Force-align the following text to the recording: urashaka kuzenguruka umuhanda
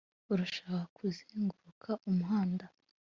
urashaka 0.31 0.79
kuzenguruka 0.97 1.91
umuhanda 2.09 2.65